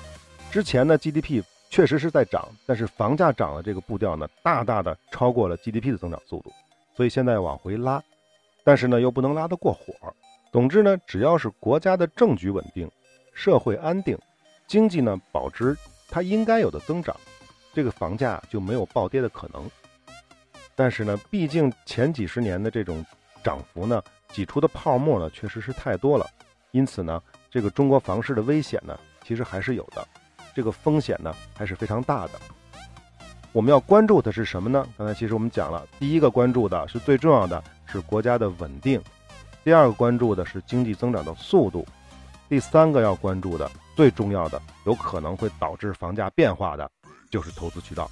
[0.49, 6.53] 之前呢，GDP 确实是在涨，但是房价涨了，这个步调呢大大的超过了 GDP 的增长速度，
[6.95, 8.01] 所以现在往回拉，
[8.63, 9.93] 但是呢又不能拉得过火。
[10.49, 12.89] 总之呢，只要是国家的政局稳定，
[13.33, 14.17] 社会安定，
[14.67, 15.75] 经济呢保持
[16.09, 17.13] 它应该有的增长，
[17.77, 19.69] 这个房价就没有暴跌的可能。
[20.73, 23.05] 但是呢，毕竟前几十年的这种
[23.43, 26.27] 涨幅呢，挤出的泡沫呢，确实是太多了。
[26.71, 30.03] 因此呢，这个中国房市的危险呢，其实还是有的，
[30.55, 32.31] 这个风险呢，还是非常大的。
[33.51, 34.83] 我们要关注的是什么呢？
[34.97, 38.99] 刚才其实我们讲了，第一个关注的是最重要的是国家的稳定，
[39.63, 41.85] 第二个关注的是经济增长的速度，
[42.49, 46.89] 第三个要关注的最重要的，有可能会导致房价变化的，
[47.29, 48.09] 就是投资渠道。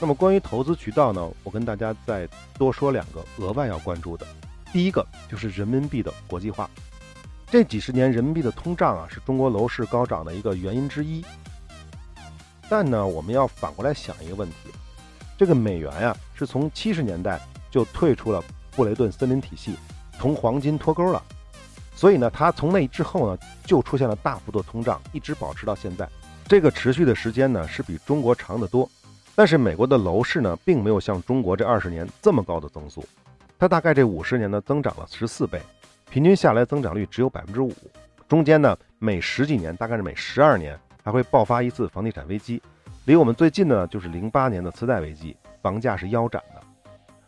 [0.00, 4.26] 那么关于投资渠道呢，我跟大家再多说两个额外要关注的。
[4.72, 6.68] 第一个就是人民币的国际化。
[7.46, 11.24] 这几十年人民币的通胀啊，是中国楼市高涨的一个原因之一。
[12.68, 14.56] 但呢，我们要反过来想一个问题：
[15.38, 19.76] 这个美元呀，是从七十年代就退出了布雷顿森林体系，
[20.18, 21.22] 同黄金脱钩了。
[21.94, 26.08] 所以呢，它从那之后呢，就出现了大幅度通胀，一直保持到现在。
[26.46, 28.88] 这个持续的时间呢，是比中国长得多。
[29.34, 33.04] 但是美国的楼市呢，并没有像中国这二十年这么高的增速，
[33.58, 35.60] 它大概这五十年呢增长了十四倍，
[36.10, 37.72] 平均下来增长率只有百分之五。
[38.28, 42.62] 中间呢，每十几年，大概是每十二年，还会爆发一次房地产危机。
[43.06, 46.60] 离我们最近的呢，就是零八年的次贷危机，房价是腰斩的。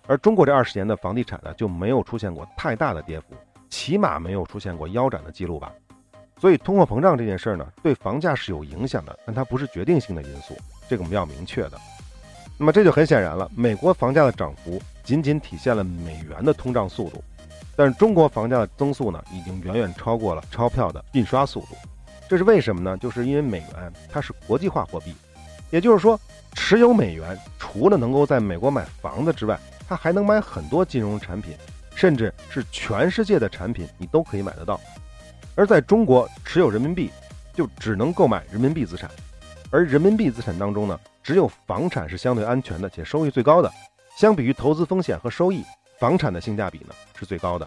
[0.07, 3.35] 而中国这二十年的房地产呢，就没有出现过太大的跌幅，
[3.69, 5.73] 起码没有出现过腰斩的记录吧。
[6.39, 10.57] 所以通货膨胀这件事儿呢，对房价是有影响的，但它不是决定性的因素，
[10.89, 11.81] 这个我们要明确的。
[12.59, 17.25] 那么这就很显然了，美国房价的涨幅仅仅体现了美元的通胀速度，
[17.75, 21.69] 但是中国房价的增速呢，已经远远超过了钞票的印刷速度。
[22.29, 22.97] 这是为什么呢？
[22.99, 25.15] 就是因为美元它是国际化货币，
[25.71, 26.19] 也就是说，
[26.55, 31.55] 持有美元除了能够在美国买房子之外，它还能买很多金融产品，
[31.95, 34.81] 甚至是全世界的产品你都可以买得到。
[35.57, 37.11] 而在中国持有人民币，
[37.55, 39.11] 就只能购买人民币资产，
[39.71, 43.73] 而人民币资产当中呢，只有房产是相对安全的且收益最高的。
[44.19, 45.65] 相比于投资风险和收益，
[45.99, 47.67] 房产的性价比呢是最高的。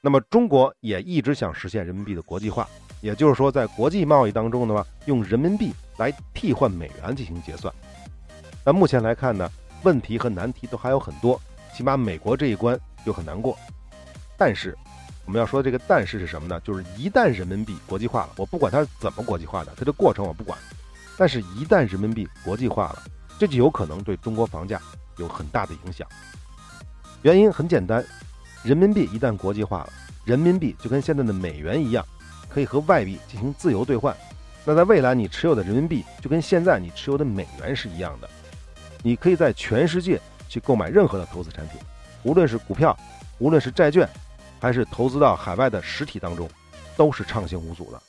[0.00, 2.68] 那么中国也一直想实现人民币的国际化，
[3.00, 7.74] 也就是说，在国际贸易当中的话，用人民币来替换美元进行结算。
[8.64, 9.50] 那目前来看呢，
[9.82, 11.40] 问题和难题都还有很多，
[11.74, 13.58] 起码美国这一关就很难过。
[14.36, 14.78] 但是。
[15.28, 16.58] 我们要说的这个但是是什么呢？
[16.64, 20.58] 就是一旦人民币国际化了，我不管它是怎么国际化的，它的过程我不管。
[21.18, 23.02] 但是，一旦人民币国际化了，
[23.38, 24.80] 这就有可能对中国房价
[25.18, 26.08] 有很大的影响。
[27.20, 28.02] 原因很简单，
[28.62, 29.92] 人民币一旦国际化了，
[30.24, 32.02] 人民币就跟现在的美元一样，
[32.48, 34.16] 可以和外币进行自由兑换。
[34.64, 38.30] 那在未来，你持有的人民币就跟现在你持有的美元是一样的，
[39.02, 41.78] 你可以在全世界去购买任何的投资产品，
[42.22, 42.98] 无论是股票，
[43.38, 44.08] 无论是债券。
[44.60, 46.48] 还是投资到海外的实体当中，
[46.96, 48.02] 都是畅行无阻的。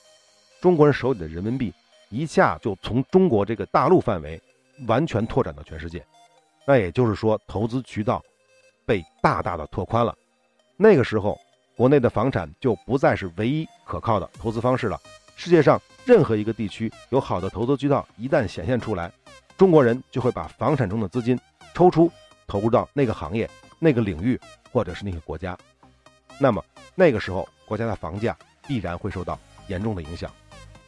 [0.61, 1.73] 中国人手里的人民币
[2.09, 4.41] 一下就从中国这个大陆范围
[4.87, 6.05] 完全拓展到全世界，
[6.65, 8.23] 那也就是说，投资渠道
[8.85, 10.15] 被大大的拓宽了。
[10.75, 11.39] 那个时候，
[11.75, 14.99] 国内的房产就不再是唯一可靠的投资方式了。
[15.35, 19.11] 世界上任何一个地区有好的投资渠道一旦显现出来，
[19.57, 21.39] 中国人就会把房产中的资金
[21.73, 22.11] 抽出，
[22.47, 24.37] 投入到那个行业、那个领域
[24.71, 25.57] 或者是那个国家。
[26.41, 26.63] 那么
[26.95, 30.31] 那个时候，国家的房价必然会受到严重的影响，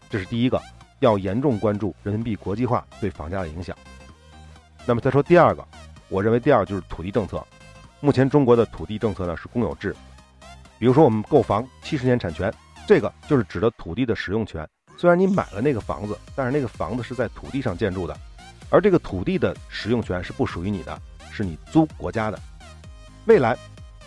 [0.10, 0.60] 这是第一个，
[1.00, 3.78] 要严重关注人民币国际化对房价的影响。
[4.86, 5.68] 那么再说第二个，
[6.08, 7.46] 我认为第二就是土地政策。
[8.00, 9.94] 目前中国的土地政策呢是公有制，
[10.80, 12.52] 比如说我们购房七十年产权，
[12.88, 14.66] 这个就是指的土地的使用权。
[14.98, 18.18] 虽然你买了那个房子，但是那个房子是在土地上建筑的，
[18.70, 22.40] 而这个土地的使用权是不属于你的，是你租国家的。
[23.26, 23.58] 未来。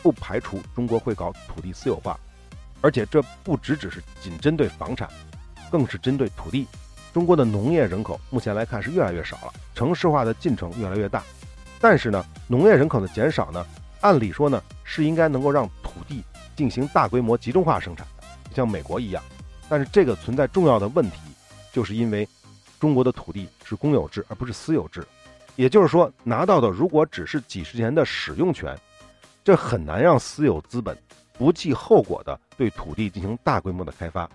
[0.04, 2.14] 不排除中国会搞土地私有化，
[2.82, 5.08] 而且这不只只是仅针对房产，
[5.70, 6.66] 更是针对土地。
[7.14, 11.22] 中国的农业人口目前来看是越来越少了，城市化的进程越来越大。
[11.80, 13.64] 但是呢，农业人口的减少呢，
[14.02, 16.22] 按理说呢是应该能够让土地
[16.54, 19.22] 进行大规模集中化生产的，像美国一样。
[19.70, 21.18] 但是这个存在重要的问题，
[21.72, 22.28] 就是因为
[22.78, 25.02] 中国的土地是公有制而不是私有制，
[25.56, 28.76] 也就是说拿到的如果只是几十年的使用权。
[29.44, 30.96] 这很难让私有资本
[31.34, 34.28] 不计后果地对土地进行大规模的开发，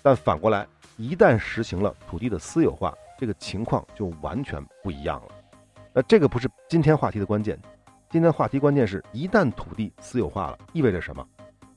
[0.00, 5.34] 但反过来，一旦实行了土地的私有化，这个情况就完全不一样了。
[5.92, 7.60] 那这个不是今天话题的关键，
[8.08, 11.26] 今天话题关键是一旦土地私有化了，意味着什么？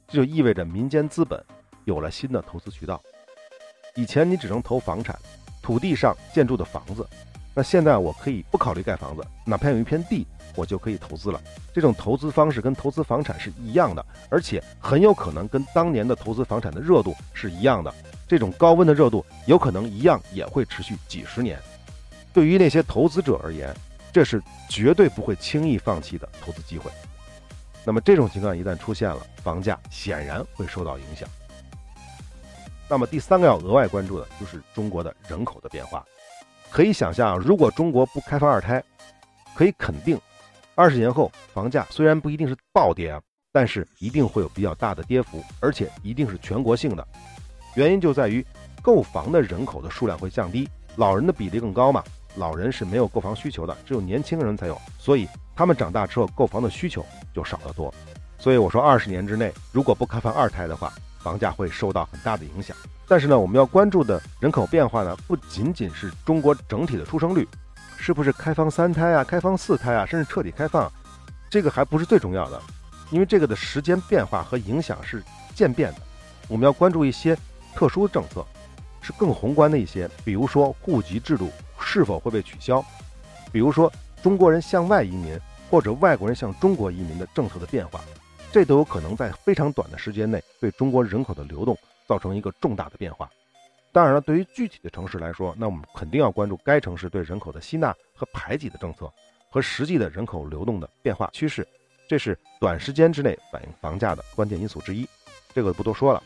[0.07, 1.43] 这就意味着民间资本
[1.83, 3.01] 有了新的投资渠道。
[3.95, 5.19] 以前你只能投房产，
[5.61, 7.05] 土地上建筑的房子。
[7.53, 11.41] 那现在我可以不考虑盖房子，哪怕有一片地，我就可以投资了。
[11.73, 17.93] 这种投资方式跟投资房产是一样的，而且很有可能跟当年的投资房产的热度是一样的。
[18.25, 21.59] 这种高温的热度有可能一样也会持续几十年。
[22.31, 23.75] 对于那些投资者而言，
[24.13, 26.89] 这是绝对不会轻易放弃的投资机会。
[27.83, 31.27] 那么这种情况一旦出现了，房价显然会受到影响。
[32.87, 36.05] 那么第三个要额外关注的就是中国的人口的变化。
[36.71, 38.81] 可以想象，如果中国不开放二胎，
[39.53, 40.17] 可以肯定，
[40.73, 47.05] 二十年后房价虽然不一定是暴跌啊，但是一定会有比较大的跌幅，而且一定是全国性的。
[47.75, 48.45] 原因就在于
[48.81, 52.01] 购房的人口的数量会降低，老人的比例更高嘛。
[52.35, 57.93] 老人是没有购房需求的，只有年轻人才有，所以他们长大之后购房的需求就少得多。
[58.39, 62.75] 所以我说，二十年之内如果不开放二胎的话，房价会受到很大的影响。
[63.07, 67.47] 但是呢，我们要关注的人口变化呢，不仅仅是中国整体的出生率，
[67.97, 70.89] 是不是开放三胎啊、开放四胎啊，甚至彻底开放，
[71.49, 72.61] 这个还不是最重要的，
[73.09, 75.21] 因为这个的时间变化和影响是
[75.53, 75.97] 渐变的。
[76.47, 77.37] 我们要关注一些
[77.75, 78.45] 特殊政策，
[79.01, 82.83] 是更宏观的一些，比如说户籍制度是否会被取消，
[83.51, 83.91] 比如说
[84.23, 85.37] 中国人向外移民
[85.69, 87.99] 或者外国人向中国移民的政策的变化，
[88.51, 91.77] 这都有可能在非常短的时间内对中国人口的流动。
[92.07, 93.29] 造成一个重大的变化。
[93.93, 99.09] 当然了，对于具体的城市来说，那我们肯定要关注该城市对人口的吸纳和排挤的政策
[99.49, 101.65] 和实际的人口流动的变化趋势，
[102.09, 105.07] 这是短时间之内反映房价的关键因素之一。
[105.53, 106.21] 这个不多说了。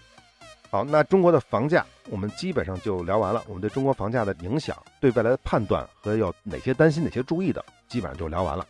[0.72, 3.44] 好，那中国的房价我们基本上就聊完了。
[3.46, 8.66] 我们对中国房价的影响、对未来的判断和要哪些担心、哪些注意的，基本上就聊完了。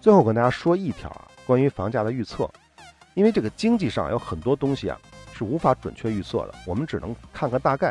[0.00, 2.50] 最后跟大家说一条啊，关于房价的预测，
[3.14, 4.98] 因为这个经济上有很多东西啊。
[5.32, 7.90] 是无法准确预测的，我们只能看看大概。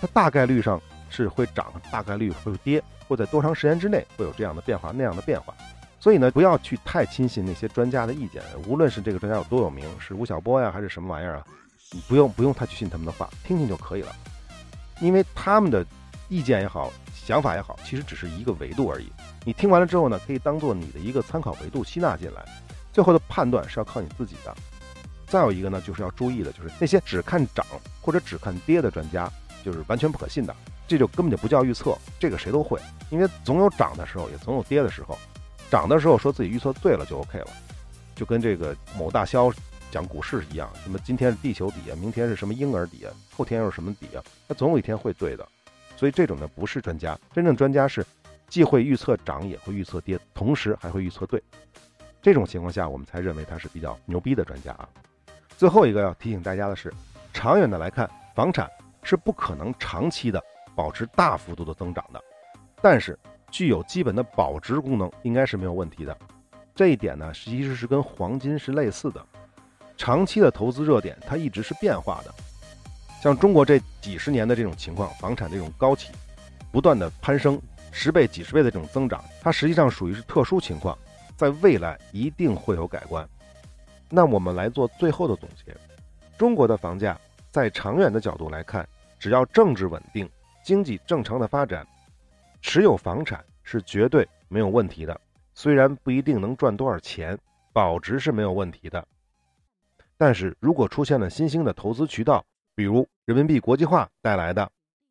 [0.00, 5.54] 它大概率上是会涨，大概率会跌，或在多长时间之内会有这样的变化那样的变化。
[6.00, 11.44] 所以呢，不要去太轻信那些专家的意见，无论是这个专家有多有名，是吴晓波呀还是什么玩意儿啊，
[11.92, 14.16] 你不用不用太去信他们的话，听听就可以了，
[15.00, 15.84] 因为他们的
[16.30, 19.12] 意见也好，想法也好，其实只是一个维度而已。
[19.44, 22.42] 你听完了之后呢，可以当做你的一个参考维度吸纳进来，
[22.96, 24.56] 最后的判断是要靠你自己的。
[25.26, 27.62] 再有一个呢，就是要注意的，就是那些只看涨
[28.00, 29.30] 或者只看跌的专家，
[29.62, 30.56] 就是完全不可信的，
[30.88, 32.80] 这就根本就不叫预测，这个谁都会，
[33.10, 35.18] 因为总有涨的时候，也总有跌的时候。
[35.70, 37.48] 涨的时候说自己预测对了就 OK 了，
[38.14, 39.52] 就跟这个某大销
[39.90, 45.46] 讲股市一样，什么今天是地球底下，明天是什么婴儿底下，后天又是什么底下，他总有一天会对的。
[45.98, 48.02] 所以这种呢不是专家，真正专家是
[48.48, 51.42] 既会预测涨也会预测跌，同时还会预测对。
[52.26, 54.88] 这种情况下我们才认为他是比较牛逼的专家啊。
[55.56, 56.92] 最后一个要提醒大家的是，
[57.32, 58.68] 长远的来看，房产
[59.04, 60.42] 是不可能长期的
[60.74, 62.20] 保持大幅度的增长的，
[62.82, 63.16] 但是。
[63.48, 66.14] 具有基本的保值功能，应该是没有问题的。
[66.74, 69.24] 这一点呢，其实是跟黄金是类似的。
[69.96, 72.34] 长期的投资热点，它一直是变化的。
[73.22, 76.10] 像中国这几十年的这种情况，房产这种高企，
[76.72, 77.58] 不断的攀升，
[77.92, 80.98] 十倍、几十倍的这种增长，它实际上属于是特殊情况，
[81.36, 83.28] 在未来一定会有改观。
[84.08, 85.76] 那我们来做最后的总结：
[86.38, 87.20] 中国的房价
[87.50, 90.28] 在长远的角度来看，只要政治稳定，
[90.64, 91.86] 经济正常的发展。
[92.62, 95.20] 持有房产是绝对没有问题的，
[95.54, 97.38] 虽然不一定能赚多少钱，
[97.72, 99.06] 保值是没有问题的。
[100.16, 104.68] 但是如果出现了新兴的投资渠道，比如人民币国际化带来的，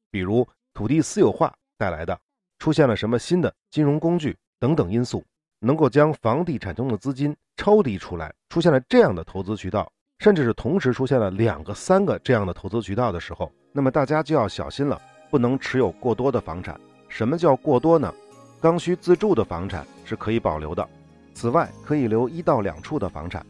[0.09, 2.19] 比如土地私有化带来的，
[2.59, 5.23] 出现了什么新的金融工具等等因素，
[5.65, 15.01] 能够将房地产中的资金抽离出来，出现了这样的投资渠道，甚至是同时出现了两个、三个这样的投资渠道的时候，那么大家就要小心了，
[15.31, 16.79] 不能持有过多的房产。
[17.09, 18.13] 什么叫过多呢？
[18.61, 20.87] 刚需自住的房产是可以保留的，
[21.33, 23.43] 此外可以留一到两处的房产。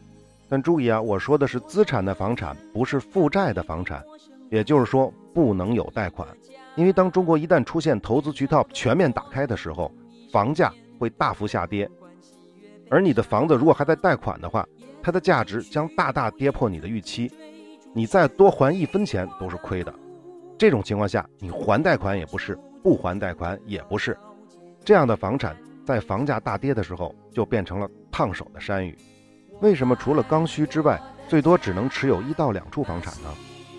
[0.48, 4.02] 但注意啊，我说的是资产的房产，不是负债的房产，
[4.50, 6.26] 也就是说不能有贷款。
[6.76, 9.92] 因为当中国一旦出现投资渠道全面打开的时候，
[10.32, 11.90] 房价会大幅下跌，
[12.90, 14.66] 而你的房子如果还在贷款的话，
[15.02, 17.30] 它的价值将大大跌破你的预期，
[17.92, 19.92] 你再多还一分钱都是亏的。
[20.58, 22.58] 这种情况下，你还贷款也不是。
[22.82, 24.16] 不还贷款也不是，
[24.84, 28.96] 这样的房产在房价大跌的时候就变成了烫手的山芋。
[29.60, 33.28] 为什么除了刚需之外，最多只能持有一到两处房产呢？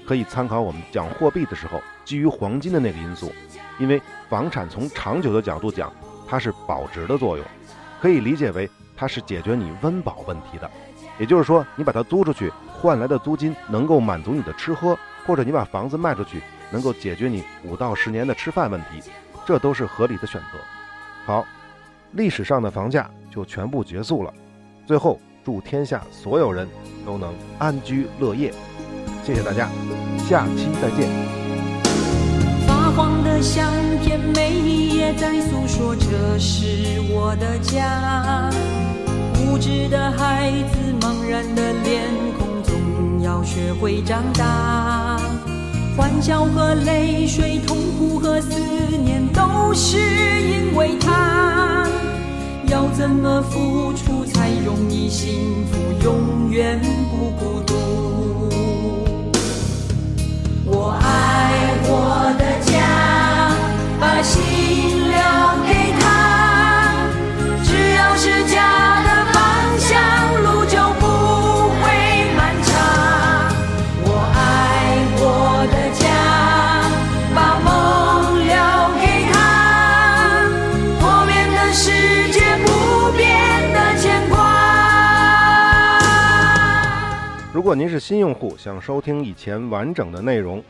[0.05, 3.31] 可以参考我们讲货币的时候基于黄金的那个因素，
[3.79, 5.89] 因为房产从长久的角度讲，
[6.27, 7.45] 它是保值的作用，
[8.01, 10.69] 可以理解为它是解决你温饱问题的。
[11.17, 16.41] 也就是说，你把它租出去换来的租金能够满足你的吃喝，或者你把房子卖出去。
[16.69, 19.09] 能够解决你五到十年的吃饭问题，
[19.45, 20.57] 这都是合理的选择。
[21.25, 21.45] 好，
[22.11, 24.33] 历史上的房价就全部结束了。
[24.85, 26.67] 最后，祝天下所有人
[27.05, 28.53] 都能安居乐业。
[29.23, 29.69] 谢谢大家，
[30.27, 31.36] 下期再见。
[32.97, 33.71] 黄的相
[34.03, 38.49] 片，每一页在诉说这是我的家。
[39.39, 42.05] 无知的孩子，茫然的脸
[42.39, 45.19] 孔，总要学会长大。
[45.95, 48.49] 欢笑和泪水，痛苦和思
[49.05, 51.87] 念，都是因为他。
[52.67, 56.81] 要怎么付出才容易幸福，永远
[57.11, 57.66] 不孤单？
[60.87, 61.03] 我爱
[61.83, 62.71] 我的家
[63.99, 64.39] 把心
[65.03, 65.19] 留
[65.67, 66.95] 给他
[67.61, 69.37] 只要是家的方
[69.77, 69.91] 向
[70.43, 71.03] 路就不
[71.75, 71.83] 会
[72.37, 72.71] 漫长
[74.01, 74.39] 我爱
[75.19, 75.21] 我
[75.73, 76.07] 的家
[77.35, 77.67] 把梦
[78.47, 78.55] 留
[79.01, 79.35] 给他
[81.05, 81.91] 外面的世
[82.31, 83.27] 界不变
[83.73, 84.39] 的牵挂
[87.51, 90.63] 如果您是新用户想收听以前完整的内容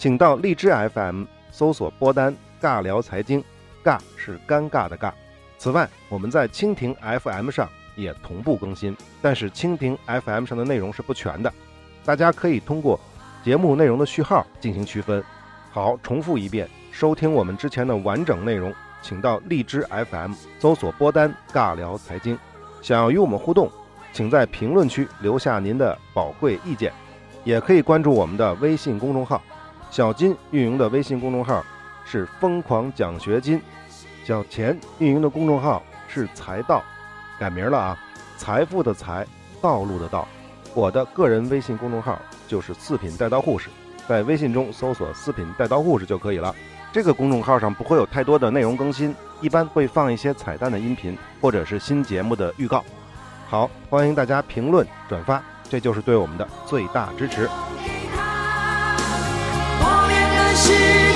[0.00, 3.44] 请到荔枝 FM 搜索播单“尬聊财经”，
[3.84, 5.12] 尬是尴尬的尬。
[5.58, 11.52] 此外，我们在蜻蜓 FM 上也同步更新，但是蜻蜓 FM 上的内容是不全的，
[12.02, 12.98] 大家可以通过
[13.44, 15.22] 节目内容的序号进行区分。
[15.70, 18.72] 好，重复一遍，收听我们之前的完整内容，
[19.02, 22.38] 请到荔枝 FM 搜索播单“尬聊财经”。
[22.80, 23.70] 想要与我们互动，
[24.14, 26.90] 请在评论区留下您的宝贵意见，
[27.44, 29.42] 也可以关注我们的微信公众号。
[29.90, 31.64] 小金运营的微信公众号
[32.04, 33.60] 是“疯狂奖学金”，
[34.24, 36.80] 小钱运营的公众号是“财道”，
[37.40, 37.98] 改名了啊，
[38.36, 39.26] 财富的财，
[39.60, 40.26] 道路的道。
[40.74, 42.16] 我的个人微信公众号
[42.46, 43.68] 就是“四品带刀护士”，
[44.06, 46.54] 在微信中搜索“四品带刀护士”就可以了。
[46.92, 52.84] 这个公众号上不会有太多的内容更新，一般会放一些彩蛋的音频或者是新节目的预告。
[53.48, 57.48] 好，欢迎大家评论转发，这就是对我们的最大支持。
[60.70, 61.09] see.